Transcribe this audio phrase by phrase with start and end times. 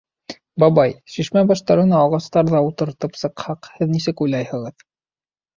[0.61, 4.83] —Бабай, шишмә баштарына ағастар ҙа ултыртып сыҡһаҡ, һеҙ нисек уйлайһығыҙ?